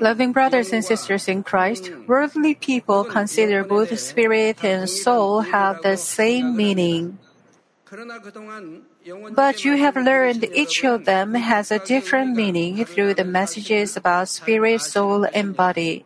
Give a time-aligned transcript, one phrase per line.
[0.00, 5.96] Loving brothers and sisters in Christ, worldly people consider both spirit and soul have the
[5.96, 7.18] same meaning.
[9.34, 14.28] But you have learned each of them has a different meaning through the messages about
[14.28, 16.04] spirit, soul, and body.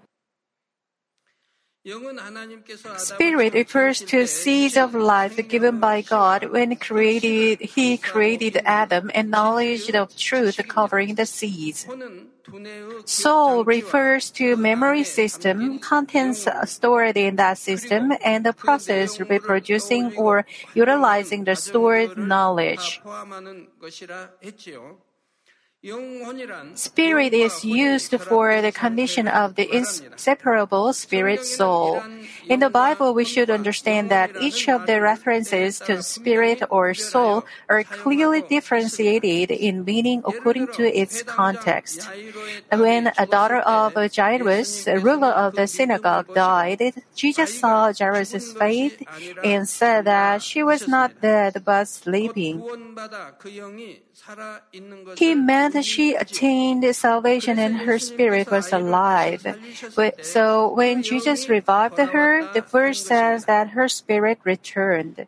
[2.97, 9.31] Spirit refers to seeds of life given by God when created, He created Adam and
[9.31, 11.87] knowledge of truth covering the seeds.
[13.07, 20.45] Soul refers to memory system, contents stored in that system, and the process reproducing or
[20.75, 23.01] utilizing the stored knowledge.
[26.75, 32.03] Spirit is used for the condition of the inseparable spirit soul.
[32.51, 37.47] In the Bible, we should understand that each of the references to spirit or soul
[37.71, 42.07] are clearly differentiated in meaning according to its context.
[42.71, 49.01] When a daughter of Jairus, ruler of the synagogue, died, Jesus saw Jairus' faith
[49.43, 52.63] and said that she was not dead but sleeping.
[55.17, 59.57] He meant she attained salvation and her spirit was alive.
[60.23, 65.27] So when Jesus revived her, the verse says that her spirit returned.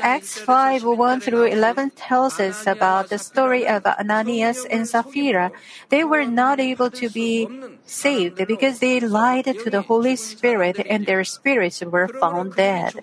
[0.00, 5.52] Acts 5 1 through 11 tells us about the story of Ananias and Sapphira.
[5.88, 7.48] They were not able to be
[7.84, 12.94] saved because they lied to the Holy Spirit and their spirits were found dead.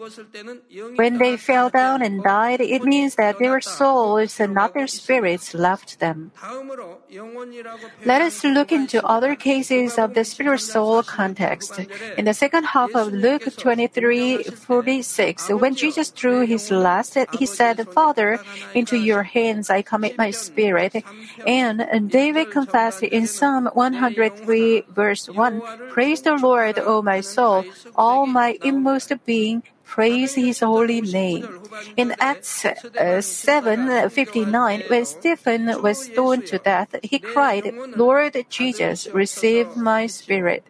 [0.95, 6.00] When they fell down and died, it means that their souls not evil spirits left
[6.00, 6.31] them.
[8.05, 11.80] Let us look into other cases of the spirit soul context.
[12.17, 17.88] In the second half of Luke 23 46, when Jesus drew his last, he said,
[17.89, 18.39] Father,
[18.73, 21.03] into your hands I commit my spirit.
[21.45, 28.25] And David confessed in Psalm 103, verse 1, Praise the Lord, O my soul, all
[28.25, 31.59] my inmost being, praise his holy name.
[32.00, 37.68] In Acts uh, 7:59, when Stephen was stoned to death, he cried,
[38.00, 40.63] "Lord Jesus, receive my spirit."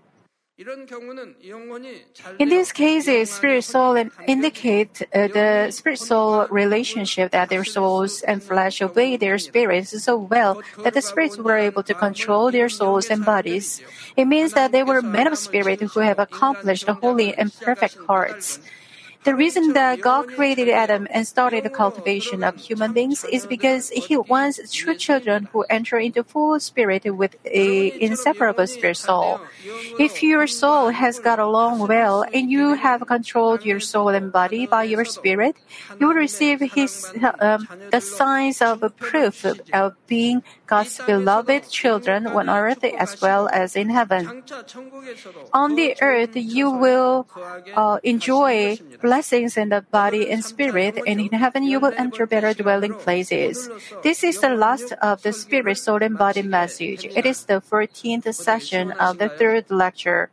[2.38, 8.44] In these cases, spirit soul indicate uh, the spirit soul relationship that their souls and
[8.44, 13.10] flesh obey their spirits so well that the spirits were able to control their souls
[13.10, 13.82] and bodies.
[14.14, 18.60] It means that they were men of spirit who have accomplished holy and perfect hearts.
[19.24, 23.90] The reason that God created Adam and started the cultivation of human beings is because
[23.90, 29.42] He wants true children who enter into full spirit with a inseparable spirit soul.
[30.00, 34.66] If your soul has got along well and you have controlled your soul and body
[34.66, 35.56] by your spirit,
[36.00, 42.50] you will receive His um, the signs of proof of being God's beloved children on
[42.50, 44.44] earth as well as in heaven.
[45.54, 47.28] On the earth, you will
[47.76, 48.78] uh, enjoy
[49.12, 53.68] blessings in the body and spirit, and in heaven you will enter better dwelling places.
[54.08, 57.04] This is the last of the spirit, soul, and body message.
[57.04, 60.32] It is the 14th session of the third lecture.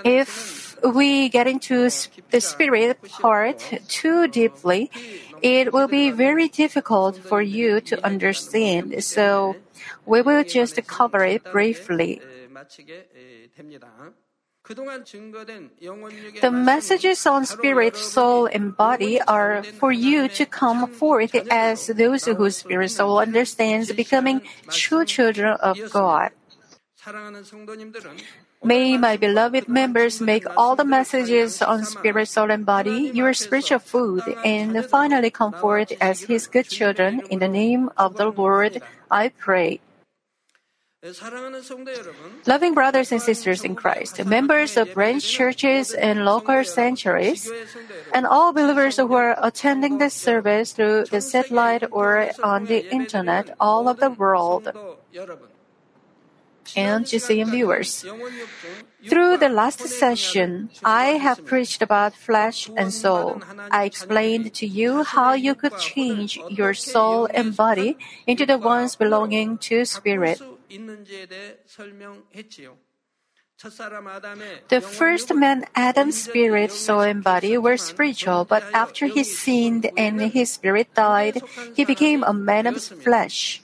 [0.00, 1.92] If we get into
[2.32, 4.88] the spirit part too deeply,
[5.42, 9.04] it will be very difficult for you to understand.
[9.04, 9.60] So
[10.08, 12.22] we will just cover it briefly.
[14.66, 22.24] The messages on spirit, soul, and body are for you to come forth as those
[22.24, 26.30] whose spirit soul understands becoming true children of God.
[28.64, 33.78] May my beloved members make all the messages on spirit, soul, and body your spiritual
[33.78, 37.22] food and finally come forth as His good children.
[37.30, 39.78] In the name of the Lord, I pray.
[42.46, 47.50] Loving brothers and sisters in Christ, members of branch churches and local sanctuaries,
[48.14, 53.54] and all believers who are attending this service through the satellite or on the internet
[53.60, 54.72] all over the world,
[56.74, 58.04] and GCN viewers.
[59.06, 63.42] Through the last session, I have preached about flesh and soul.
[63.70, 67.96] I explained to you how you could change your soul and body
[68.26, 70.40] into the ones belonging to spirit.
[74.68, 80.20] The first man, Adam's spirit, soul, and body were spiritual, but after he sinned and
[80.20, 81.40] his spirit died,
[81.74, 83.62] he became a man of flesh.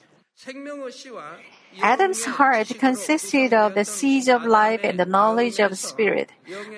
[1.81, 6.31] Adam's heart consisted of the seeds of life and the knowledge of spirit.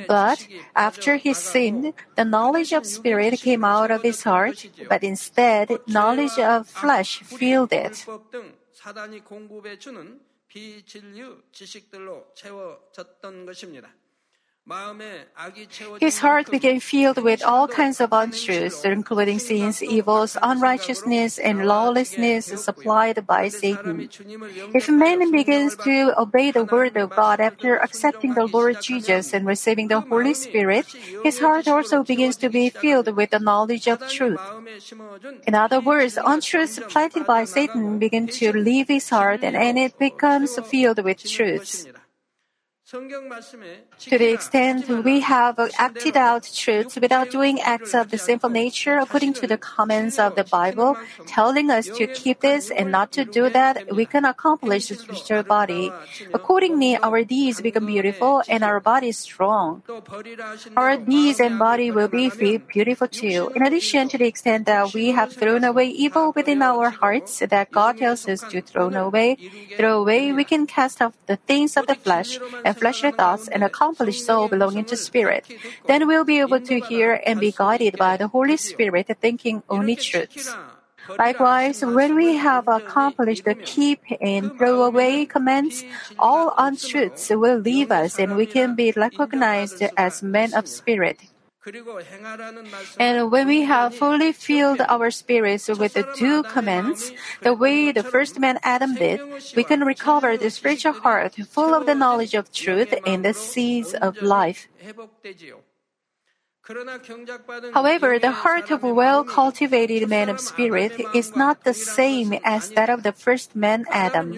[0.07, 5.71] But after he sinned, the knowledge of spirit came out of his heart, but instead,
[5.87, 8.07] knowledge of flesh filled it.
[8.85, 13.91] 사단이 공급해 주는 비진류 지식들로 채워졌던 것입니다.
[16.01, 22.47] His heart became filled with all kinds of untruths, including sins, evils, unrighteousness, and lawlessness
[22.47, 24.09] supplied by Satan.
[24.73, 29.45] If man begins to obey the word of God after accepting the Lord Jesus and
[29.45, 30.87] receiving the Holy Spirit,
[31.23, 34.41] his heart also begins to be filled with the knowledge of truth.
[35.47, 40.59] In other words, untruths planted by Satan begin to leave his heart and it becomes
[40.71, 41.87] filled with truths.
[42.95, 48.99] To the extent we have acted out truths without doing acts of the sinful nature
[48.99, 50.97] according to the commands of the Bible,
[51.27, 55.43] telling us to keep this and not to do that, we can accomplish the spiritual
[55.43, 55.91] body.
[56.33, 59.83] Accordingly, our deeds become beautiful and our body strong.
[60.77, 63.51] Our deeds and body will be beautiful too.
[63.57, 67.73] In addition, to the extent that we have thrown away evil within our hearts that
[67.73, 69.37] God tells us to throw away,
[69.77, 73.65] throw away, we can cast off the things of the flesh and fleshly thoughts and
[73.65, 75.49] accomplish soul belonging to spirit.
[75.89, 79.97] Then we'll be able to hear and be guided by the Holy Spirit, thinking only
[79.97, 80.53] truths.
[81.19, 85.85] Likewise, when we have accomplished the keep and throw away commands,
[86.19, 91.25] all untruths will leave us and we can be recognized as men of spirit.
[92.99, 97.13] And when we have fully filled our spirits with the two commands,
[97.43, 99.21] the way the first man Adam did,
[99.57, 103.95] we can recover the spiritual heart full of the knowledge of truth and the seeds
[103.95, 104.69] of life.
[107.75, 112.71] However, the heart of a well cultivated man of spirit is not the same as
[112.71, 114.33] that of the first man Adam.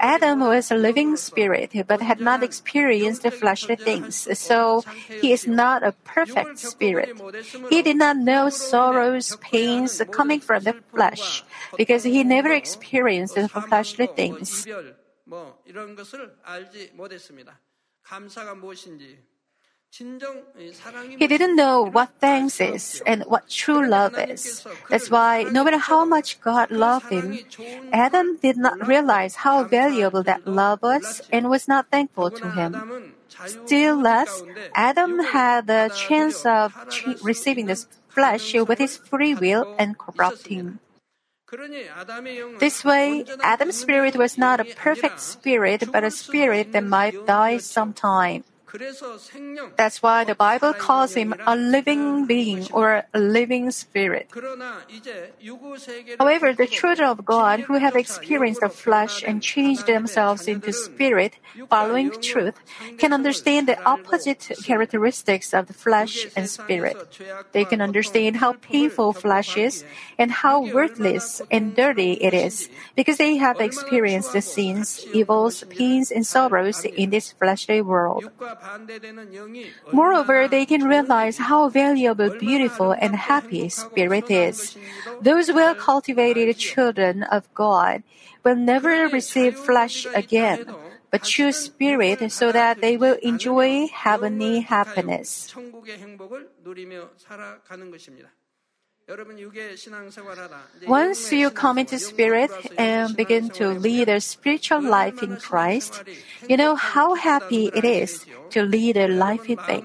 [0.00, 4.82] Adam was a living spirit but had not experienced the fleshly things, so
[5.20, 7.14] he is not a perfect spirit.
[7.70, 11.44] He did not know sorrows, pains coming from the flesh
[11.76, 14.66] because he never experienced the fleshly things.
[19.92, 24.66] He didn't know what thanks is and what true love is.
[24.88, 27.38] That's why, no matter how much God loved him,
[27.92, 33.12] Adam did not realize how valuable that love was and was not thankful to him.
[33.44, 34.42] Still less,
[34.74, 36.72] Adam had the chance of
[37.22, 40.78] receiving the flesh with his free will and corrupting.
[42.60, 47.58] This way, Adam's spirit was not a perfect spirit, but a spirit that might die
[47.58, 48.44] sometime.
[49.76, 54.28] That's why the Bible calls him a living being or a living spirit.
[56.18, 61.34] However, the children of God who have experienced the flesh and changed themselves into spirit,
[61.68, 62.54] following truth,
[62.98, 66.96] can understand the opposite characteristics of the flesh and spirit.
[67.52, 69.84] They can understand how painful flesh is
[70.18, 76.10] and how worthless and dirty it is because they have experienced the sins, evils, pains,
[76.10, 78.30] and sorrows in this fleshly world.
[79.92, 84.76] Moreover, they can realize how valuable, beautiful, and happy spirit is.
[85.20, 88.02] Those well cultivated children of God
[88.44, 90.74] will never receive flesh again,
[91.10, 95.54] but choose spirit so that they will enjoy heavenly happiness.
[100.86, 106.02] Once you come into spirit and begin to lead a spiritual life in Christ,
[106.48, 109.84] you know how happy it is to lead a life in faith.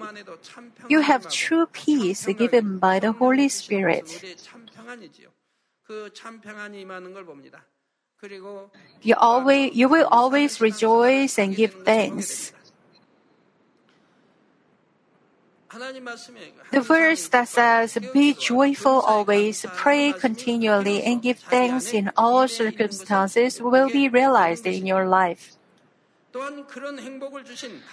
[0.89, 4.23] You have true peace given by the Holy Spirit.
[9.01, 12.51] You always, you will always rejoice and give thanks.
[16.71, 23.61] The verse that says, Be joyful always, pray continually, and give thanks in all circumstances
[23.61, 25.56] will be realized in your life.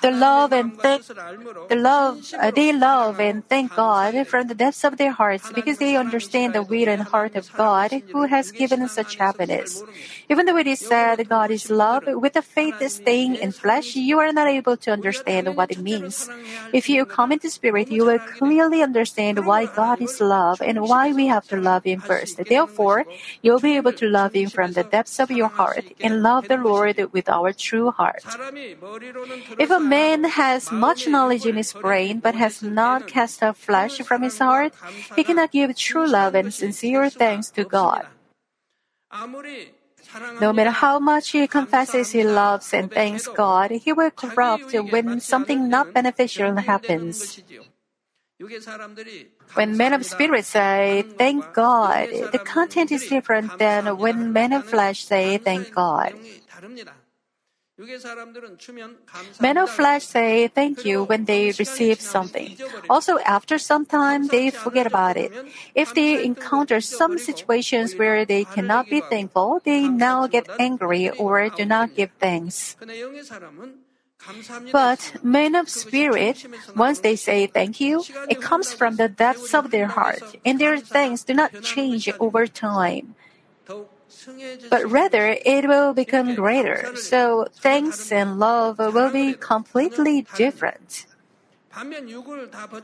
[0.00, 4.84] The love and thank, the love, uh, they love and thank God from the depths
[4.84, 8.86] of their hearts because they understand the will and heart of God who has given
[8.88, 9.82] such happiness.
[10.28, 14.18] Even though it is said God is love, with the faith staying in flesh, you
[14.18, 16.28] are not able to understand what it means.
[16.72, 21.12] If you come into spirit, you will clearly understand why God is love and why
[21.12, 22.36] we have to love Him first.
[22.36, 23.06] Therefore,
[23.40, 26.58] you'll be able to love Him from the depths of your heart and love the
[26.58, 28.33] Lord with our true heart.
[29.58, 33.98] If a man has much knowledge in his brain but has not cast off flesh
[34.02, 34.72] from his heart,
[35.16, 38.06] he cannot give true love and sincere thanks to God.
[40.40, 45.20] No matter how much he confesses he loves and thanks God, he will corrupt when
[45.20, 47.40] something not beneficial happens.
[49.54, 54.64] When men of spirit say, thank God, the content is different than when men of
[54.64, 56.14] flesh say, thank God.
[59.40, 62.56] Men of flesh say thank you when they receive something.
[62.88, 65.32] Also, after some time, they forget about it.
[65.74, 71.48] If they encounter some situations where they cannot be thankful, they now get angry or
[71.50, 72.76] do not give thanks.
[74.70, 79.72] But men of spirit, once they say thank you, it comes from the depths of
[79.72, 83.16] their heart, and their thanks do not change over time
[84.70, 86.96] but rather it will become greater.
[86.96, 91.06] So thanks and love will be completely different.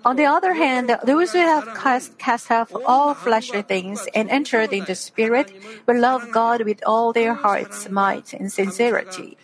[0.04, 4.72] On the other hand, those who have cast, cast off all fleshly things and entered
[4.72, 5.52] into spirit
[5.86, 9.36] will love God with all their hearts, might, and sincerity.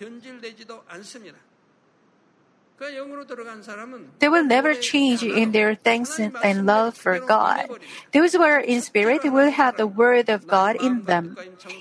[4.18, 7.80] They will never change in their thanks and love for God.
[8.12, 11.36] Those who are in spirit will have the word of God in them.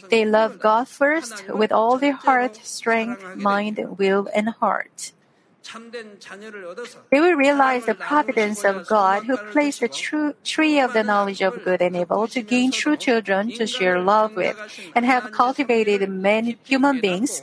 [0.09, 5.11] They love God first with all their heart, strength, mind, will, and heart.
[7.11, 11.41] They will realize the providence of God who placed the true tree of the knowledge
[11.41, 14.55] of good and evil to gain true children to share love with
[14.93, 17.41] and have cultivated many human beings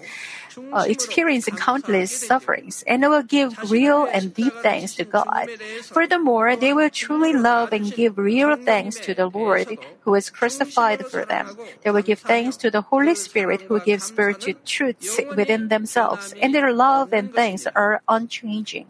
[0.73, 5.49] uh, experiencing countless sufferings and will give real and deep thanks to God.
[5.93, 11.07] Furthermore, they will truly love and give real thanks to the Lord who was crucified
[11.07, 11.57] for them.
[11.83, 16.35] They will give thanks to the Holy Spirit who gives birth to truths within themselves,
[16.41, 18.87] and their love and thanks are unchanging.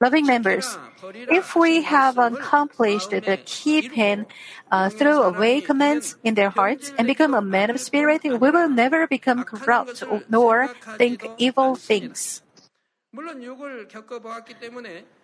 [0.00, 0.78] Loving members,
[1.26, 4.26] if we have accomplished the keep and
[4.70, 9.08] uh, away commands in their hearts and become a man of spirit, we will never
[9.08, 12.42] become corrupt nor think evil things.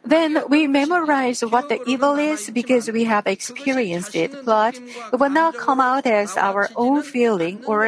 [0.04, 5.30] Then we memorize what the evil is because we have experienced it, but it will
[5.30, 7.86] not come out as our own feeling or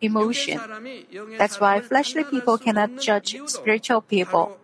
[0.00, 0.60] emotion.
[1.36, 4.56] That's why fleshly people cannot judge spiritual people.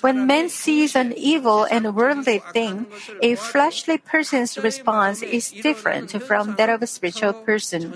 [0.00, 2.86] When man sees an evil and worldly thing,
[3.22, 7.94] a fleshly person's response is different from that of a spiritual person.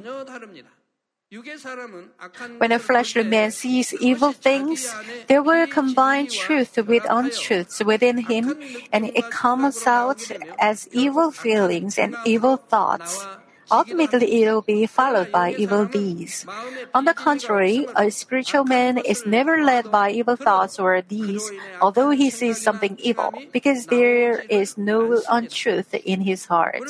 [2.58, 4.92] When a fleshly man sees evil things,
[5.26, 8.58] there will combine truth with untruths within him,
[8.92, 10.22] and it comes out
[10.58, 13.26] as evil feelings and evil thoughts.
[13.70, 16.46] Ultimately, it will be followed by evil deeds.
[16.94, 21.50] On the contrary, a spiritual man is never led by evil thoughts or deeds,
[21.80, 26.82] although he sees something evil, because there is no untruth in his heart.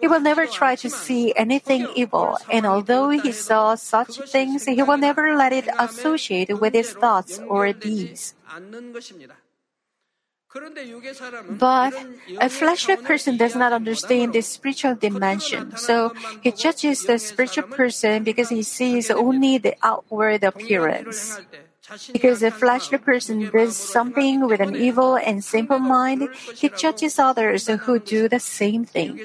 [0.00, 4.82] He will never try to see anything evil, and although he saw such things, he
[4.82, 8.34] will never let it associate with his thoughts or deeds.
[11.48, 11.94] But
[12.40, 18.24] a fleshly person does not understand the spiritual dimension, so he judges the spiritual person
[18.24, 21.40] because he sees only the outward appearance.
[22.12, 27.66] Because a fleshly person does something with an evil and simple mind, he judges others
[27.66, 29.20] who do the same thing.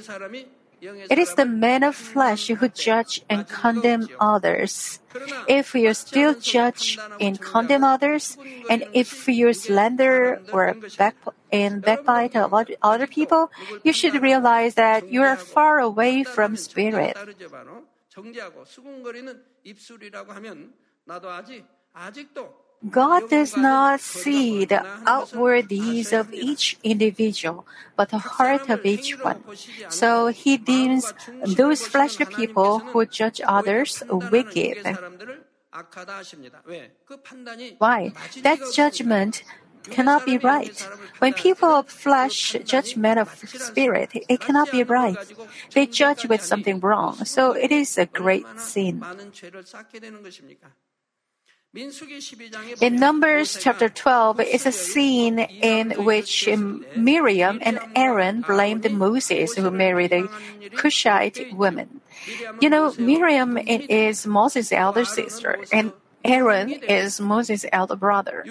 [1.10, 5.00] It is the man of flesh who judge and condemn others.
[5.48, 8.38] If you still judge and condemn others,
[8.70, 11.16] and if you slander or back
[11.52, 12.36] and backbite
[12.82, 13.52] other people,
[13.84, 17.16] you should realize that you are far away from spirit.
[22.90, 27.66] God does not see the outward deeds of each individual,
[27.96, 29.44] but the heart of each one.
[29.90, 34.78] So he deems those fleshly people who judge others wicked.
[37.78, 38.14] Why?
[38.44, 39.44] That judgment
[39.90, 40.76] cannot be right.
[41.20, 45.18] When people of flesh judge men of spirit, it cannot be right.
[45.74, 49.04] They judge with something wrong, so it is a great sin.
[51.76, 56.48] In Numbers chapter 12 is a scene in which
[56.96, 60.30] Miriam and Aaron blamed Moses who married a
[60.70, 62.00] Cushite woman.
[62.62, 65.92] You know, Miriam is Moses' elder sister and
[66.26, 68.44] Aaron is Moses' elder brother.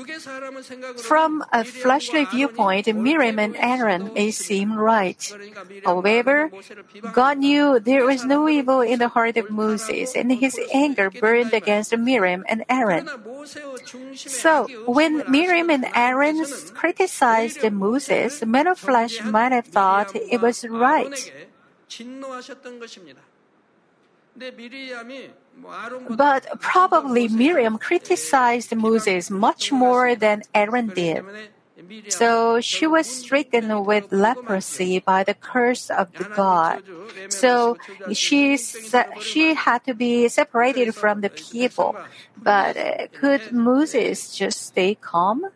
[1.02, 5.20] From a fleshly viewpoint, Miriam and Aaron may seem right.
[5.84, 6.50] However,
[7.12, 11.52] God knew there was no evil in the heart of Moses, and his anger burned
[11.52, 13.08] against Miriam and Aaron.
[14.14, 20.64] So, when Miriam and Aaron criticized Moses, men of flesh might have thought it was
[20.64, 21.32] right.
[26.10, 31.24] But probably Miriam criticized Moses much more than Aaron did.
[32.08, 36.82] So she was stricken with leprosy by the curse of the God.
[37.28, 37.76] So
[38.12, 41.96] she she had to be separated from the people.
[42.36, 45.46] But uh, could Moses just stay calm?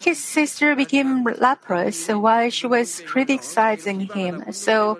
[0.00, 4.52] His sister became leprous while she was criticizing him.
[4.52, 4.98] So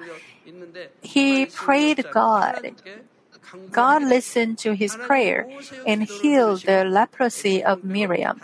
[1.00, 2.74] he prayed God.
[3.70, 5.48] God listened to his prayer
[5.86, 8.40] and healed the leprosy of Miriam.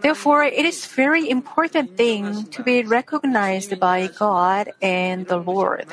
[0.00, 5.86] Therefore, it is very important thing to be recognized by God and the Lord.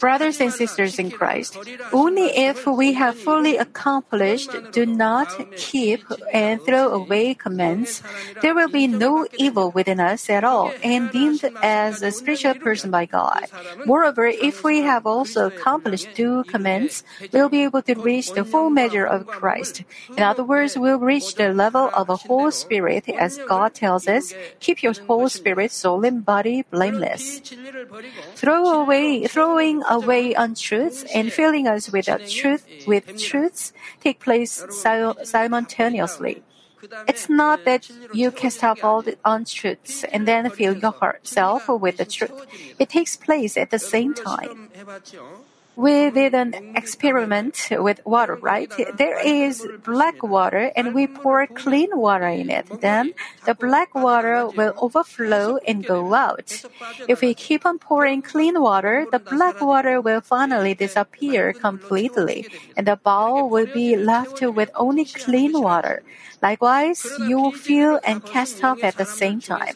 [0.00, 1.56] Brothers and sisters in Christ,
[1.92, 6.00] only if we have fully accomplished, do not keep
[6.32, 8.02] and throw away commands,
[8.42, 12.90] there will be no evil within us at all and deemed as a spiritual person
[12.90, 13.46] by God.
[13.86, 18.68] Moreover, if we have also accomplished two commands, we'll be able to reach the full
[18.70, 19.84] measure of Christ.
[20.16, 24.34] In other words, we'll reach the level of a whole spirit as God tells us,
[24.60, 27.40] keep your whole spirit, soul, and body blameless.
[28.44, 33.72] Throw away, throwing away untruths and filling us with truth with truths
[34.02, 36.42] take place simultaneously.
[37.08, 42.04] It's not that you cast out all the untruths and then fill yourself with the
[42.04, 42.46] truth.
[42.78, 44.68] It takes place at the same time
[45.76, 48.70] we did an experiment with water, right?
[48.96, 52.66] There is black water and we pour clean water in it.
[52.80, 53.14] Then
[53.44, 56.64] the black water will overflow and go out.
[57.08, 62.86] If we keep on pouring clean water, the black water will finally disappear completely and
[62.86, 66.02] the bowl will be left with only clean water.
[66.42, 69.74] Likewise, you will feel and cast off at the same time.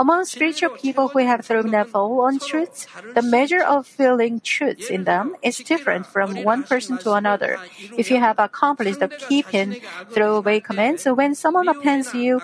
[0.00, 5.04] Among spiritual people who have thrown out on untruths, the measure of feeling truths in
[5.04, 7.60] them is different from one person to another.
[7.98, 9.76] If you have accomplished the keep and
[10.08, 12.40] throw away commands, when someone offends you,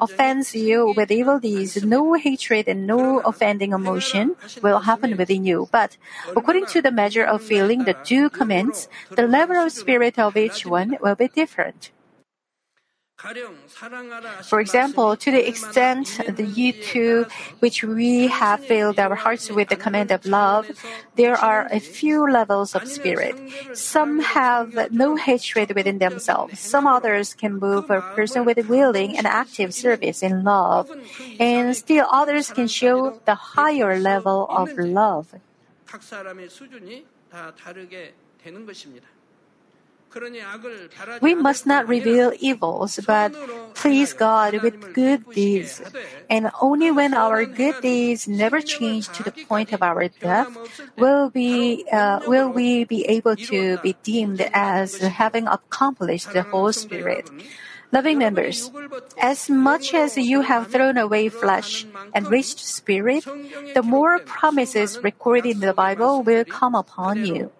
[0.00, 5.68] offends you with evil deeds, no hatred and no offending emotion will happen within you.
[5.70, 5.96] But
[6.34, 10.66] according to the measure of feeling the due commands, the level of spirit of each
[10.66, 11.92] one will be different.
[14.44, 17.26] For example, to the extent the you two,
[17.58, 20.70] which we have filled our hearts with the command of love,
[21.16, 23.34] there are a few levels of spirit.
[23.74, 26.60] Some have no hatred within themselves.
[26.60, 30.88] Some others can move a person with willing and active service in love.
[31.40, 35.34] And still others can show the higher level of love.
[41.20, 43.34] We must not reveal evils, but
[43.74, 45.82] please God with good deeds.
[46.30, 50.48] And only when our good deeds never change to the point of our death
[50.96, 56.72] will be uh, will we be able to be deemed as having accomplished the whole
[56.72, 57.28] Spirit.
[57.90, 58.70] Loving members,
[59.16, 63.24] as much as you have thrown away flesh and reached spirit,
[63.72, 67.50] the more promises recorded in the Bible will come upon you.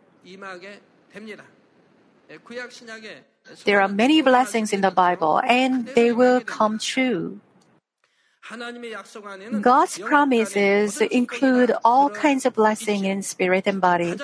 [3.64, 7.40] There are many blessings in the Bible and they will come true.
[9.60, 14.16] God's promises include all kinds of blessing in spirit and body.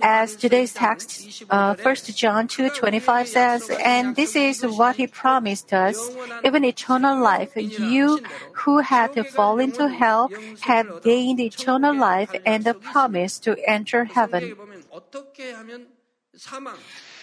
[0.00, 5.98] As today's text, uh, 1 John 2:25 says, "And this is what He promised us,
[6.42, 7.52] even eternal life.
[7.56, 8.20] You
[8.64, 10.30] who had to fall into hell
[10.62, 14.56] have gained eternal life and the promise to enter heaven."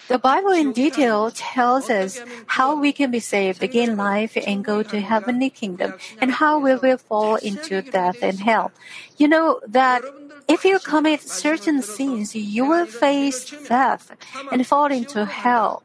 [0.08, 4.82] The Bible in detail tells us how we can be saved, gain life, and go
[4.82, 8.72] to heavenly kingdom, and how we will fall into death and hell.
[9.16, 10.02] You know that
[10.48, 14.12] if you commit certain sins, you will face death
[14.50, 15.82] and fall into hell.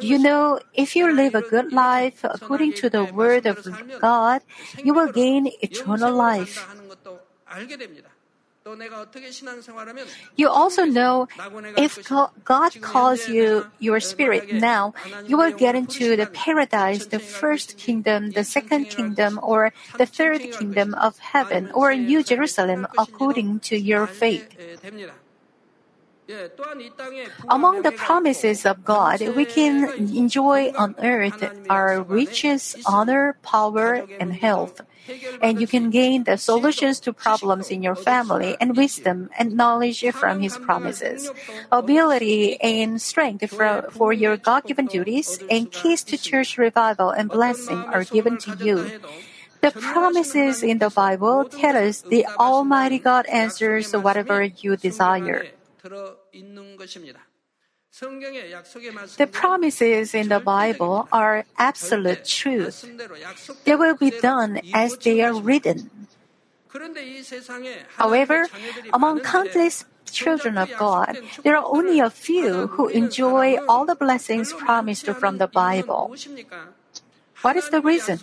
[0.00, 3.66] You know, if you live a good life according to the word of
[4.00, 4.42] God,
[4.82, 6.66] you will gain eternal life.
[10.36, 11.28] You also know
[11.76, 11.98] if
[12.44, 14.94] God calls you your spirit now,
[15.26, 20.50] you will get into the paradise, the first kingdom, the second kingdom, or the third
[20.50, 24.48] kingdom of heaven, or New Jerusalem according to your faith.
[27.48, 34.32] Among the promises of God, we can enjoy on earth are riches, honor, power, and
[34.32, 34.80] health.
[35.42, 40.04] And you can gain the solutions to problems in your family and wisdom and knowledge
[40.12, 41.32] from His promises.
[41.72, 47.30] Ability and strength for, for your God given duties and keys to church revival and
[47.30, 48.90] blessing are given to you.
[49.60, 55.46] The promises in the Bible tell us the Almighty God answers whatever you desire.
[57.98, 62.86] The promises in the Bible are absolute truth.
[63.64, 65.90] They will be done as they are written.
[67.96, 68.46] However,
[68.92, 74.52] among countless children of God, there are only a few who enjoy all the blessings
[74.52, 76.14] promised from the Bible.
[77.42, 78.20] What is the reason?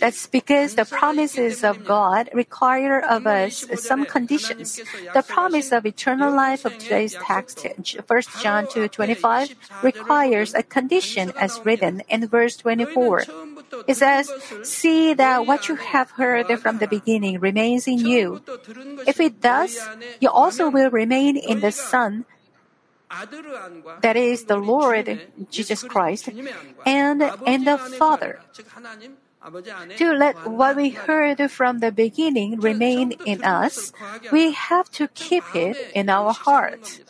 [0.00, 4.80] That's because the promises of God require of us some conditions.
[5.14, 11.60] The promise of eternal life of today's text, 1 John 2:25, requires a condition as
[11.64, 13.24] written in verse 24.
[13.86, 14.30] It says,
[14.62, 18.42] "See that what you have heard from the beginning remains in you.
[19.06, 19.78] If it does,
[20.20, 22.24] you also will remain in the Son."
[24.00, 26.28] That is the Lord Jesus Christ,
[26.86, 28.40] and in the Father.
[29.98, 33.92] To let what we heard from the beginning remain in us,
[34.32, 37.00] we have to keep it in our heart.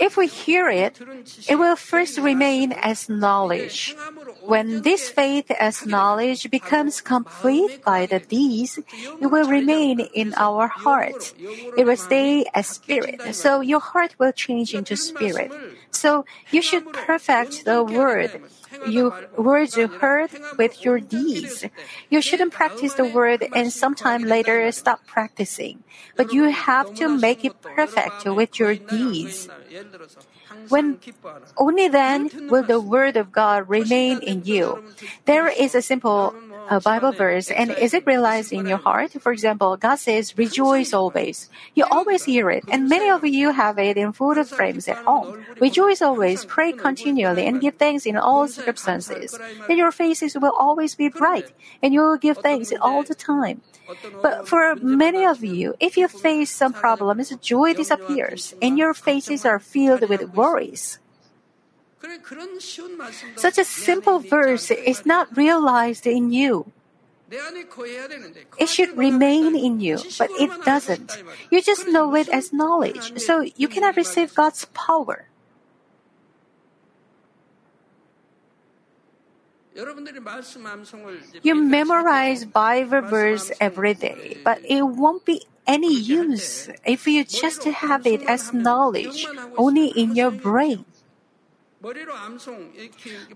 [0.00, 1.00] If we hear it,
[1.48, 3.96] it will first remain as knowledge.
[4.42, 8.78] When this faith as knowledge becomes complete by the deeds,
[9.20, 11.34] it will remain in our heart.
[11.76, 15.50] It will stay as spirit, so your heart will change into spirit.
[15.90, 18.40] So you should perfect the word
[18.86, 21.64] you words you heard with your deeds.
[22.10, 25.82] You shouldn't practice the word and sometime later stop practicing,
[26.16, 29.48] but you have to make it perfect with your deeds.
[30.68, 30.98] When
[31.56, 34.82] only then will the word of God remain in you.
[35.24, 36.34] There is a simple
[36.68, 39.12] uh, Bible verse, and is it realized in your heart?
[39.20, 43.78] For example, God says, "Rejoice always." You always hear it, and many of you have
[43.78, 45.40] it in photo frames at home.
[45.60, 49.38] Rejoice always, pray continually, and give thanks in all circumstances.
[49.66, 53.62] Then your faces will always be bright, and you will give thanks all the time.
[54.20, 59.48] But for many of you, if you face some problems, joy disappears, and your faces
[59.48, 60.98] are filled with worries.
[63.36, 66.70] Such a simple verse is not realized in you.
[68.58, 71.22] It should remain in you, but it doesn't.
[71.50, 75.28] You just know it as knowledge, so you cannot receive God's power.
[81.42, 87.62] You memorize Bible verse every day, but it won't be any use if you just
[87.64, 90.86] have it as knowledge only in your brain.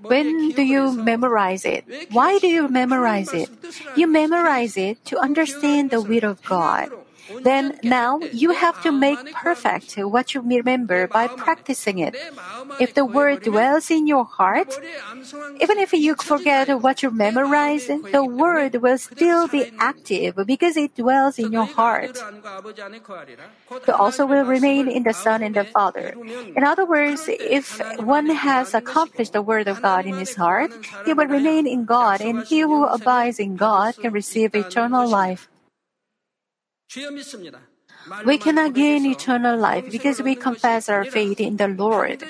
[0.03, 1.85] When do you memorize it?
[2.11, 3.51] Why do you memorize it?
[3.95, 6.90] You memorize it to understand the will of God.
[7.43, 12.17] Then now you have to make perfect what you remember by practicing it.
[12.81, 14.79] If the word dwells in your heart,
[15.61, 20.95] even if you forget what you memorized, the word will still be active because it
[20.97, 22.23] dwells in your heart.
[23.71, 26.15] It also will remain in the Son and the Father.
[26.57, 30.71] In other words, if one has accomplished the word of God in his heart,
[31.05, 35.49] he will remain in God, and he who abides in God can receive eternal life.
[38.24, 42.24] We cannot gain eternal life because we confess our faith in the Lord.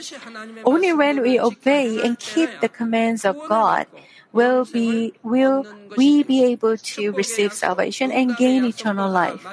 [0.65, 3.87] Only when we obey and keep the commands of God
[4.33, 9.45] will be will we be able to receive salvation and gain eternal life.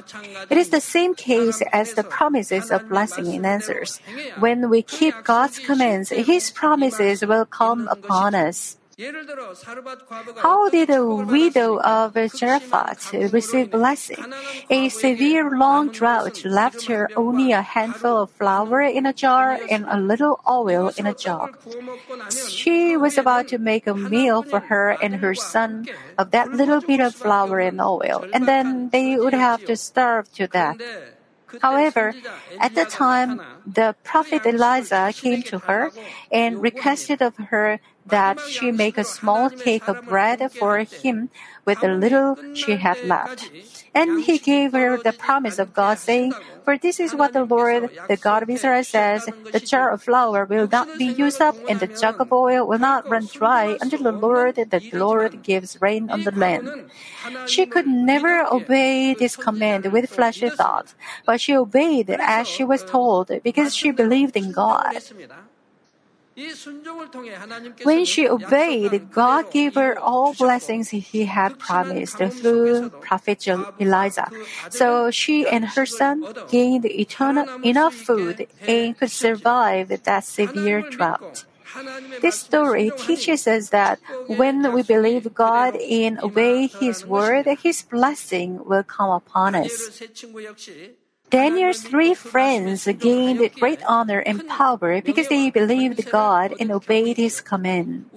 [0.50, 4.00] It is the same case as the promises of blessing and answers.
[4.40, 8.79] When we keep God's commands, His promises will come upon us.
[9.00, 14.34] How did the widow of Zarephath receive blessing?
[14.70, 19.86] A severe long drought left her only a handful of flour in a jar and
[19.88, 21.58] a little oil in a jug.
[22.50, 26.82] She was about to make a meal for her and her son of that little
[26.82, 30.76] bit of flour and oil, and then they would have to starve to death.
[31.62, 32.14] However,
[32.60, 35.92] at the time, the prophet Elijah came to her
[36.32, 41.30] and requested of her that she make a small cake of bread for him
[41.66, 43.52] with the little she had left.
[43.94, 47.90] And he gave her the promise of God, saying, For this is what the Lord,
[48.08, 51.80] the God of Israel says, the jar of flour will not be used up, and
[51.80, 56.10] the jug of oil will not run dry until the Lord, the Lord gives rain
[56.10, 56.70] on the land.
[57.46, 60.94] She could never obey this command with fleshly thoughts,
[61.26, 65.02] but she obeyed as she was told because she believed in God.
[67.84, 73.48] When she obeyed, God gave her all blessings He had promised through prophet
[73.80, 74.32] Elijah.
[74.70, 81.46] So she and her son gained eternal, enough food and could survive that severe drought.
[82.22, 88.64] This story teaches us that when we believe God and obey His word, His blessing
[88.66, 90.02] will come upon us.
[91.30, 97.40] Daniel's three friends gained great honor and power because they believed God and obeyed his
[97.42, 98.10] command.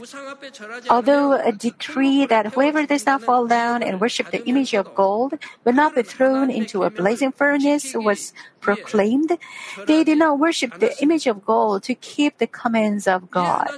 [0.88, 5.34] Although a decree that whoever does not fall down and worship the image of gold
[5.64, 9.36] will not be thrown into a blazing furnace was proclaimed,
[9.84, 13.68] they did not worship the image of gold to keep the commands of God.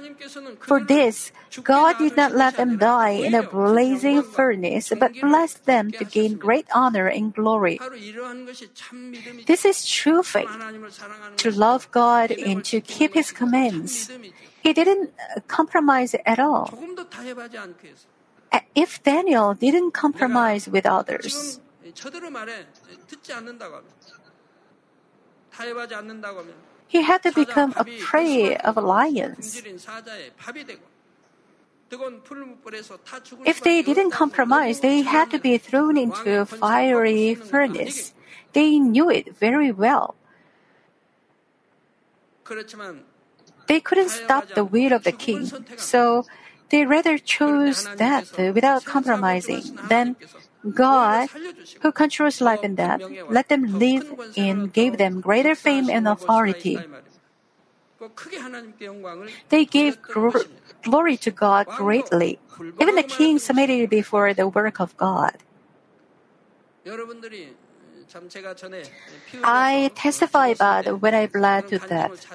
[0.61, 1.31] For this,
[1.63, 6.37] God did not let them die in a blazing furnace, but blessed them to gain
[6.37, 7.81] great honor and glory.
[9.45, 10.53] This is true faith,
[11.37, 14.11] to love God and to keep His commands.
[14.61, 16.73] He didn't uh, compromise at all.
[18.73, 21.59] If Daniel didn't compromise with others,
[26.87, 29.61] he had to become a prey of lions.
[33.45, 38.13] If they didn't compromise, they had to be thrown into a fiery furnace.
[38.53, 40.15] They knew it very well.
[43.67, 46.25] They couldn't stop the will of the king, so
[46.69, 50.15] they rather chose death without compromising than
[50.73, 51.29] God,
[51.81, 56.79] who controls life and death, let them live and gave them greater fame and authority.
[59.49, 59.97] They gave
[60.83, 62.39] glory to God greatly.
[62.79, 65.37] Even the king submitted before the work of God.
[69.43, 72.27] I testify about when I bled to death.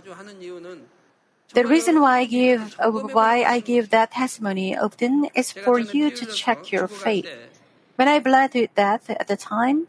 [1.52, 6.26] The reason why I give why I give that testimony often is for you to
[6.26, 7.26] check your faith.
[8.00, 9.84] When I bled to death at the time,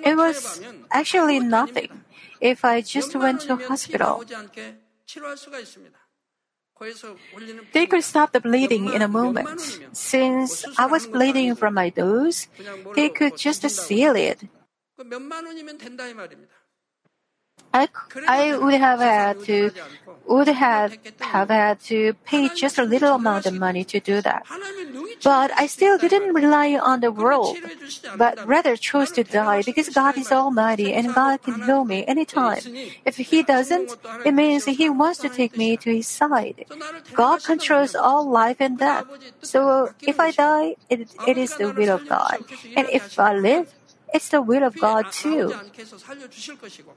[0.00, 2.08] it was actually nothing
[2.40, 4.24] if I just went to hospital.
[7.76, 9.60] They could stop the bleeding in a moment.
[9.92, 12.48] Since I was bleeding from my nose,
[12.94, 14.40] they could just seal it.
[17.76, 17.88] I,
[18.26, 19.70] I would have had to
[20.26, 24.44] would have, have had to pay just a little amount of money to do that.
[25.22, 27.56] But I still didn't rely on the world,
[28.16, 32.60] but rather chose to die because God is almighty and God can heal me anytime.
[33.04, 36.66] If He doesn't, it means He wants to take me to His side.
[37.14, 39.06] God controls all life and death.
[39.42, 42.38] So if I die, it, it is the will of God.
[42.76, 43.72] And if I live,
[44.12, 45.54] it's the will of God too.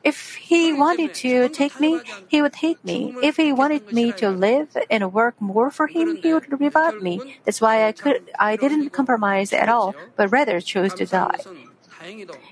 [0.03, 3.15] If He wanted to take me, He would take me.
[3.21, 7.35] If He wanted me to live and work more for Him, He would revive me.
[7.45, 11.39] That's why I could, I didn't compromise at all, but rather chose to die.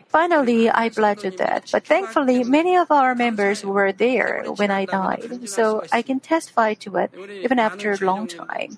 [0.07, 4.85] Finally, I bled to death, but thankfully, many of our members were there when I
[4.85, 7.11] died, so I can testify to it
[7.43, 8.77] even after a long time.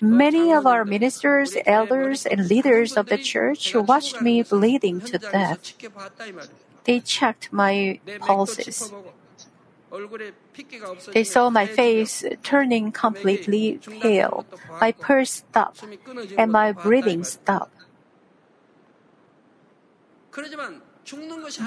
[0.00, 5.74] Many of our ministers, elders, and leaders of the church watched me bleeding to death.
[6.84, 8.92] They checked my pulses.
[11.12, 14.46] They saw my face turning completely pale,
[14.80, 15.84] my pulse stopped,
[16.36, 17.74] and my breathing stopped.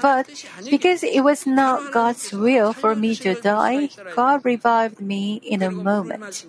[0.00, 0.30] But
[0.70, 5.70] because it was not God's will for me to die, God revived me in a
[5.70, 6.46] moment.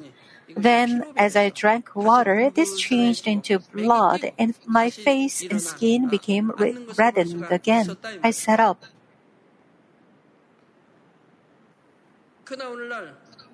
[0.56, 6.51] Then, as I drank water, this changed into blood, and my face and skin became
[6.97, 7.97] reddened again.
[8.23, 8.86] I sat up.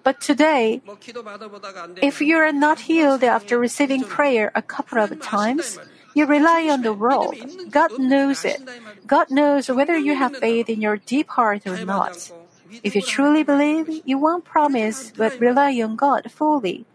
[0.03, 0.81] But today,
[2.01, 5.77] if you are not healed after receiving prayer a couple of times,
[6.15, 7.35] you rely on the world.
[7.69, 8.61] God knows it.
[9.05, 12.31] God knows whether you have faith in your deep heart or not.
[12.83, 16.85] If you truly believe, you won't promise but rely on God fully.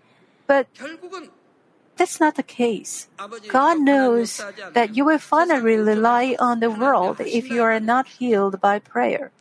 [0.47, 0.67] But
[1.97, 3.09] that's not the case.
[3.49, 4.41] God knows
[4.73, 9.33] that you will finally rely on the world if you are not healed by prayer.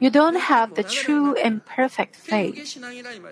[0.00, 2.78] You don't have the true and perfect faith.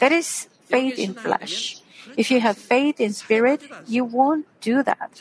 [0.01, 1.82] That is faith in flesh.
[2.17, 5.21] If you have faith in spirit, you won't do that.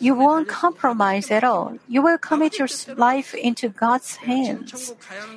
[0.00, 1.78] You won't compromise at all.
[1.88, 4.92] You will commit your life into God's hands.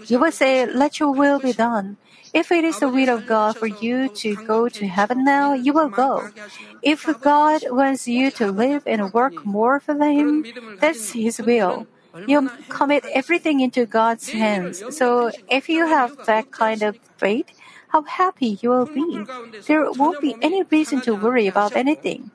[0.07, 1.97] You will say, Let your will be done.
[2.33, 5.73] If it is the will of God for you to go to heaven now, you
[5.73, 6.29] will go.
[6.81, 10.45] If God wants you to live and work more for Him,
[10.79, 11.88] that's His will.
[12.27, 14.83] You commit everything into God's hands.
[14.95, 17.47] So if you have that kind of faith,
[17.97, 19.25] how happy you will be.
[19.65, 22.29] There won't be any reason to worry about anything.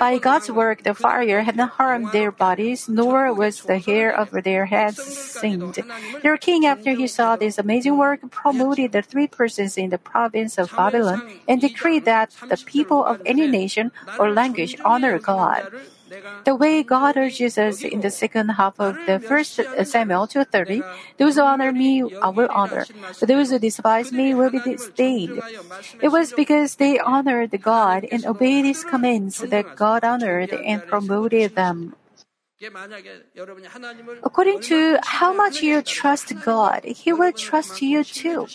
[0.00, 4.32] By God's work, the fire had not harmed their bodies, nor was the hair of
[4.32, 5.78] their heads singed.
[6.22, 10.56] Their king, after he saw this amazing work, promoted the three persons in the province
[10.58, 15.70] of Babylon and decreed that the people of any nation or language honor God.
[16.44, 20.82] The way God urges us in the second half of the first Samuel 2:30,
[21.18, 22.86] those who honor me I will honor,
[23.18, 25.42] but those who despise me will be disdained.
[26.00, 31.54] It was because they honored God and obeyed His commands that God honored and promoted
[31.54, 31.96] them.
[34.22, 38.46] According to how much you trust God, He will trust you too.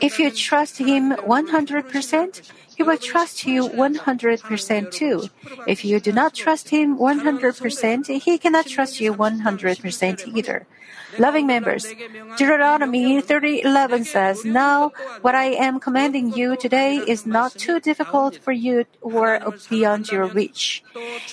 [0.00, 5.28] If you trust Him 100%, He will trust you 100% too.
[5.66, 10.66] If you do not trust Him 100%, He cannot trust you 100% either.
[11.18, 11.86] Loving members,
[12.36, 18.52] Deuteronomy 30:11 says, "Now what I am commanding you today is not too difficult for
[18.52, 20.82] you or beyond your reach.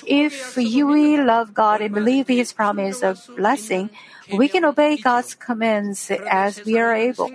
[0.06, 3.90] If you will love God and believe His promise of blessing,
[4.30, 7.30] we can obey God's commands as we are able.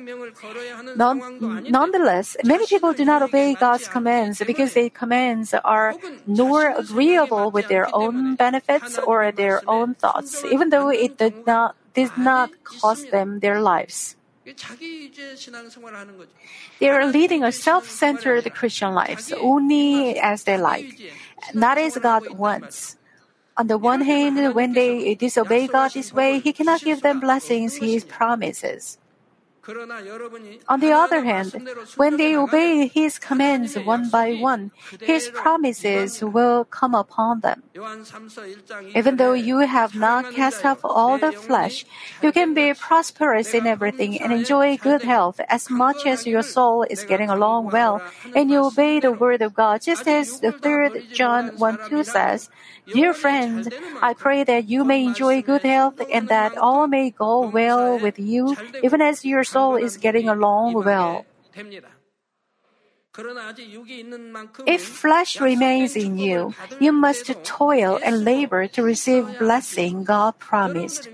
[0.95, 1.21] Non-
[1.69, 7.67] nonetheless, many people do not obey God's commands because their commands are nor agreeable with
[7.67, 13.11] their own benefits or their own thoughts, even though it did not, did not cost
[13.11, 14.15] them their lives.
[16.79, 20.97] They are leading a self-centered Christian life only as they like,
[21.53, 22.95] not as God wants.
[23.59, 27.75] On the one hand, when they disobey God this way, He cannot give them blessings
[27.75, 28.97] He promises.
[30.67, 36.65] On the other hand, when they obey His commands one by one, His promises will
[36.65, 37.63] come upon them.
[38.95, 41.85] Even though you have not cast off all the flesh,
[42.21, 46.83] you can be prosperous in everything and enjoy good health as much as your soul
[46.89, 48.01] is getting along well
[48.35, 52.49] and you obey the word of God, just as the third John 1 2 says,
[52.91, 57.47] Dear friend, I pray that you may enjoy good health and that all may go
[57.47, 61.25] well with you, even as your soul is getting along well.
[64.65, 71.09] If flesh remains in you, you must toil and labor to receive blessing God promised.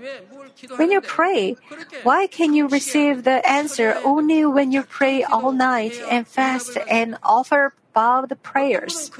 [0.76, 1.56] When you pray,
[2.02, 7.18] why can you receive the answer only when you pray all night and fast and
[7.22, 9.10] offer above the prayers.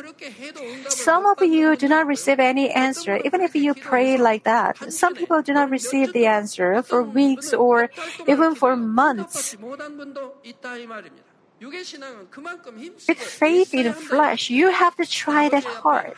[0.89, 4.93] Some of you do not receive any answer even if you pray like that.
[4.93, 7.89] Some people do not receive the answer for weeks or
[8.29, 9.57] even for months.
[13.09, 16.13] With faith in flesh, you have to try that hard.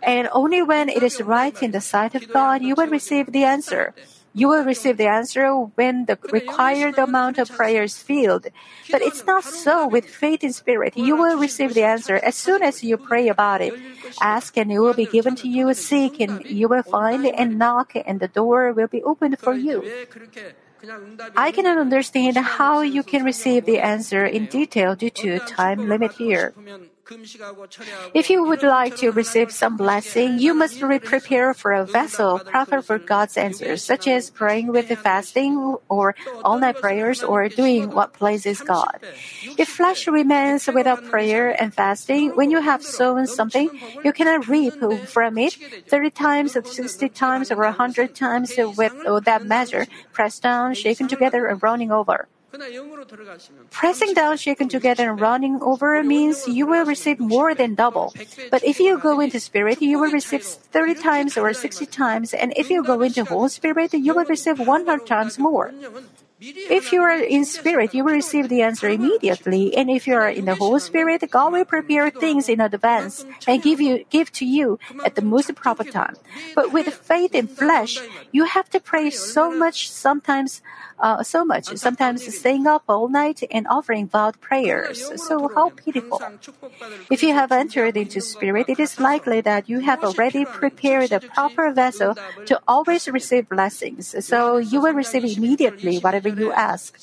[0.00, 3.42] And only when it is right in the sight of God, you will receive the
[3.42, 3.94] answer.
[4.36, 5.48] You will receive the answer
[5.80, 8.48] when the required amount of prayer is filled.
[8.92, 10.92] But it's not so with faith in spirit.
[10.94, 13.72] You will receive the answer as soon as you pray about it.
[14.20, 15.72] Ask and it will be given to you.
[15.72, 19.80] Seek and you will find and knock and the door will be opened for you.
[21.34, 26.12] I cannot understand how you can receive the answer in detail due to time limit
[26.12, 26.52] here.
[28.14, 32.82] If you would like to receive some blessing, you must prepare for a vessel proper
[32.82, 38.60] for God's answers, such as praying with fasting or all-night prayers or doing what pleases
[38.60, 38.98] God.
[39.56, 43.70] If flesh remains without prayer and fasting, when you have sown something,
[44.02, 44.74] you cannot reap
[45.06, 51.06] from it 30 times, 60 times, or 100 times with that measure, pressed down, shaken
[51.06, 52.26] together, and running over.
[53.70, 58.14] Pressing down, shaken together, and running over means you will receive more than double.
[58.50, 62.52] But if you go into spirit, you will receive 30 times or 60 times, and
[62.56, 65.72] if you go into Holy Spirit, you will receive 100 times more.
[66.38, 69.74] If you are in spirit, you will receive the answer immediately.
[69.74, 73.62] And if you are in the Holy Spirit, God will prepare things in advance and
[73.62, 76.16] give you give to you at the most proper time.
[76.54, 77.98] But with faith in flesh,
[78.32, 80.60] you have to pray so much sometimes
[80.98, 85.10] uh, so much, sometimes staying up all night and offering vowed prayers.
[85.22, 86.22] So how pitiful.
[87.10, 91.20] If you have entered into spirit, it is likely that you have already prepared a
[91.20, 94.14] proper vessel to always receive blessings.
[94.24, 96.98] So you will receive immediately whatever you ask.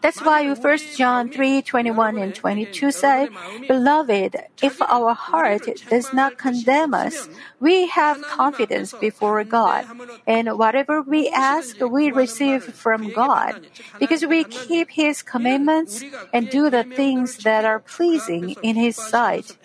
[0.00, 3.28] That's why 1 John 3, 21 and 22 say,
[3.68, 7.28] Beloved, if our heart does not condemn us,
[7.58, 9.84] we have confidence before God.
[10.26, 13.66] And whatever we ask, we receive from God.
[13.98, 19.56] Because we keep His commandments and do the things that are pleasing in His sight.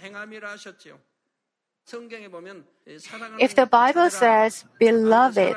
[3.37, 5.55] If the Bible says, Beloved,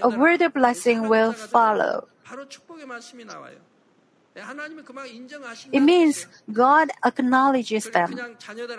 [0.00, 2.08] a word of blessing will follow.
[5.72, 8.14] It means God acknowledges them.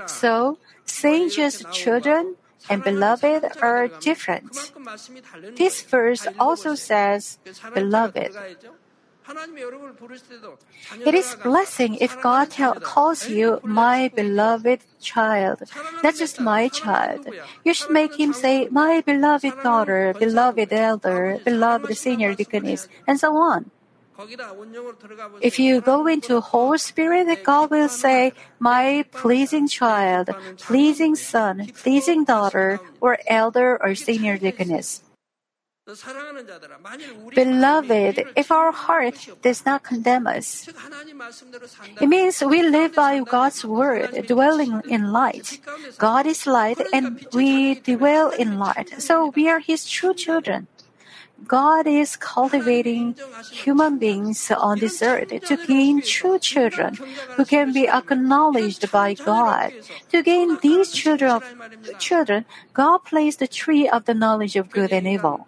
[0.08, 2.36] So, saying just children
[2.70, 4.74] and beloved are different.
[5.56, 7.40] This verse also says
[7.74, 8.32] beloved.
[11.06, 15.62] It is blessing if God tell, calls you my beloved child,
[16.04, 17.28] not just my child.
[17.64, 23.38] You should make him say my beloved daughter, beloved elder, beloved senior deaconess, and so
[23.38, 23.72] on.
[25.42, 32.24] If you go into Holy Spirit, God will say, My pleasing child, pleasing son, pleasing
[32.26, 35.02] daughter, or elder or senior deaconess.
[37.34, 40.70] Beloved, if our heart does not condemn us,
[42.00, 45.60] it means we live by God's word, dwelling in light.
[45.98, 50.68] God is light and we dwell in light, so we are His true children.
[51.48, 53.16] God is cultivating
[53.52, 56.98] human beings on this earth to gain true children
[57.36, 59.74] who can be acknowledged by God.
[60.12, 61.42] To gain these children,
[61.98, 65.48] children, God placed the tree of the knowledge of good and evil.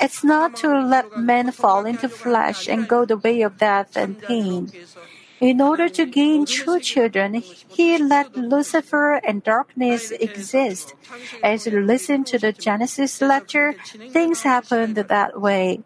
[0.00, 4.18] It's not to let men fall into flesh and go the way of death and
[4.18, 4.72] pain.
[5.42, 10.94] In order to gain true children, he let Lucifer and darkness exist.
[11.42, 13.74] As you listen to the Genesis lecture,
[14.14, 15.82] things happened that way.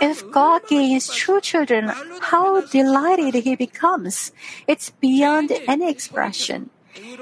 [0.00, 1.86] If God gains true children,
[2.20, 4.32] how delighted he becomes!
[4.66, 6.70] It's beyond any expression.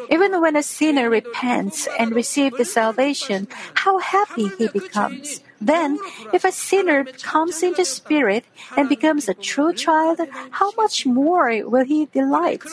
[0.09, 5.45] Even when a sinner repents and receives the salvation, how happy he becomes.
[5.61, 5.99] Then,
[6.33, 8.45] if a sinner comes into spirit
[8.77, 10.21] and becomes a true child,
[10.53, 12.65] how much more will he delight?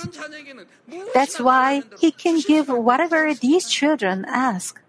[1.13, 4.79] That's why he can give whatever these children ask.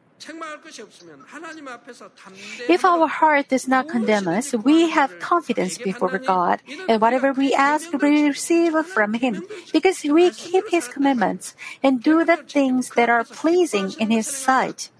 [2.68, 7.54] If our heart does not condemn us, we have confidence before God, and whatever we
[7.54, 13.08] ask, we receive from Him, because we keep His commandments and do the things that
[13.08, 14.90] are pleasing in His sight.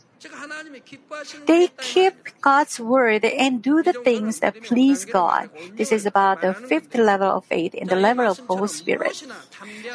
[1.47, 5.51] They keep God's word and do the things that please God.
[5.77, 9.23] This is about the fifth level of faith in the level of Holy Spirit.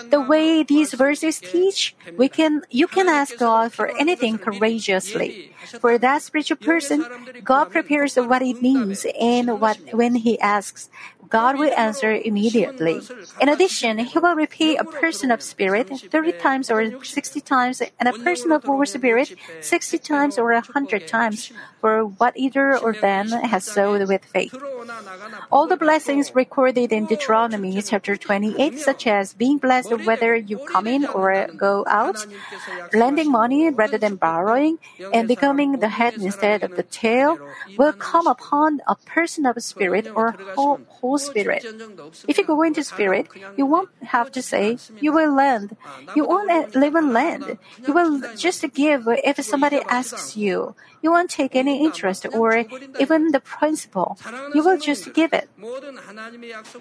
[0.10, 5.52] The way these verses teach, we can you can ask God for anything courageously.
[5.80, 7.06] For that spiritual person,
[7.44, 10.90] God prepares what it needs and what when he asks,
[11.30, 13.02] God will answer immediately.
[13.42, 18.10] In addition, He will repay a person of spirit 30 times or 60 times and
[18.10, 21.52] a person of Holy Spirit 60 times or 100 times
[21.82, 24.56] for what either or them has sowed with faith.
[25.52, 30.88] All the blessings recorded in Deuteronomy chapter 28, such as being blessed whether you come
[30.88, 32.26] in or go out,
[32.94, 34.80] lending money rather than borrowing,
[35.12, 37.40] and becoming the head instead of the tail,
[37.78, 40.80] will come upon a person of spirit or whole,
[41.18, 41.66] spirit.
[42.28, 45.76] If you go into spirit, you won't have to say, you will lend.
[46.16, 47.58] You won't live in land.
[47.86, 50.76] You will just give if somebody asks you.
[51.02, 52.64] You won't take any interest or
[53.00, 54.18] even the principle.
[54.54, 55.50] You will just give it.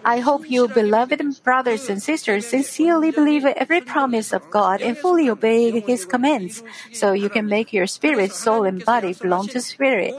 [0.05, 5.29] I hope you, beloved brothers and sisters, sincerely believe every promise of God and fully
[5.29, 6.63] obey His commands,
[6.93, 10.15] so you can make your spirit, soul, and body belong to Spirit.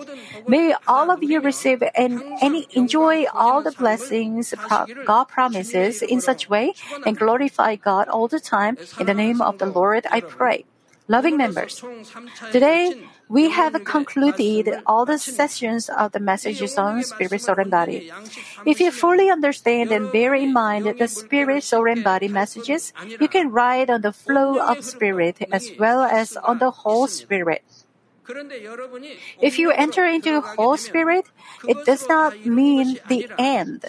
[0.48, 4.03] May all of you receive and, and enjoy all the blessings
[5.06, 6.74] God promises in such way
[7.06, 8.78] and glorify God all the time.
[9.00, 10.66] In the name of the Lord, I pray.
[11.10, 11.84] Loving members,
[12.54, 12.96] today
[13.28, 18.10] we have concluded all the sessions of the messages on spirit, soul, and body.
[18.66, 23.28] If you fully understand and bear in mind the spirit, soul, and body messages, you
[23.28, 27.64] can ride on the flow of spirit as well as on the whole spirit.
[29.42, 31.26] If you enter into Holy Spirit,
[31.68, 33.84] it does not mean the end.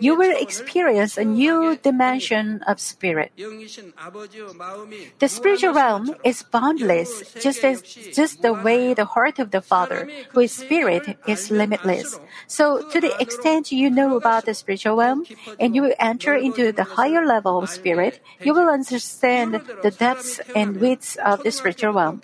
[0.00, 3.32] You will experience a new dimension of spirit.
[3.36, 10.08] The spiritual realm is boundless, just as just the way the heart of the Father,
[10.32, 12.18] who is spirit, is limitless.
[12.46, 15.24] So, to the extent you know about the spiritual realm,
[15.58, 20.80] and you enter into the higher level of spirit, you will understand the depths and
[20.80, 22.22] widths of the spiritual realm.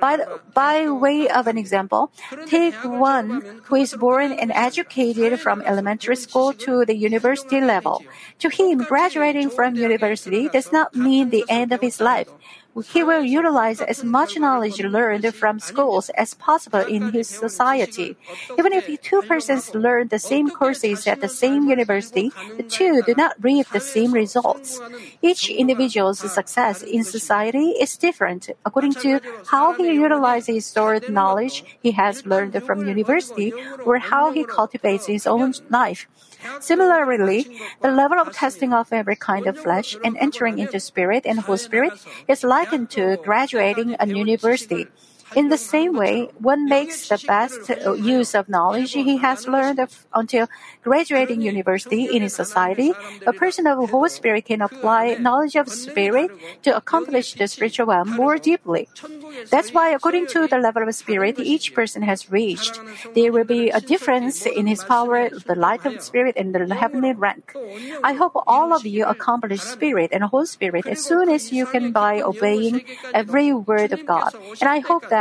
[0.00, 0.18] By,
[0.54, 2.10] by way of an example,
[2.46, 8.04] take one who is born and educated from elementary school to the university level.
[8.40, 12.28] To him, graduating from university does not mean the end of his life.
[12.84, 18.16] He will utilize as much knowledge learned from schools as possible in his society.
[18.58, 23.14] Even if two persons learn the same courses at the same university, the two do
[23.16, 24.80] not reap the same results.
[25.22, 31.92] Each individual's success in society is different according to how he utilizes stored knowledge he
[31.92, 33.52] has learned from university
[33.84, 36.06] or how he cultivates his own life.
[36.60, 41.40] Similarly, the level of testing of every kind of flesh and entering into spirit and
[41.40, 41.92] Holy Spirit
[42.28, 44.86] is likened to graduating a university.
[45.34, 49.80] In the same way, one makes the best use of knowledge he has learned
[50.14, 50.48] until
[50.82, 52.94] graduating university in his society.
[53.26, 56.30] A person of Holy Spirit can apply knowledge of spirit
[56.62, 58.88] to accomplish the spiritual realm more deeply.
[59.50, 62.80] That's why, according to the level of spirit each person has reached,
[63.14, 67.12] there will be a difference in his power, the light of spirit, and the heavenly
[67.12, 67.54] rank.
[68.02, 71.92] I hope all of you accomplish spirit and Holy Spirit as soon as you can
[71.92, 74.34] by obeying every word of God.
[74.60, 75.15] And I hope that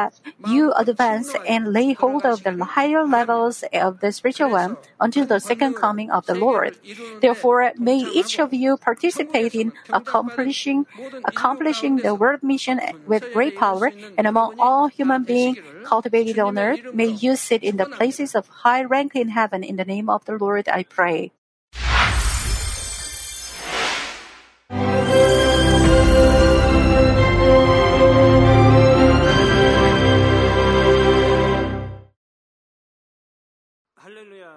[0.46, 5.40] you advance and lay hold of the higher levels of the spiritual realm until the
[5.40, 6.78] second coming of the Lord.
[7.22, 10.86] Therefore, may each of you participate in accomplishing
[11.26, 16.82] accomplishing the world mission with great power, and among all human beings cultivated on earth,
[16.94, 19.64] may you sit in the places of high rank in heaven.
[19.64, 21.32] In the name of the Lord, I pray.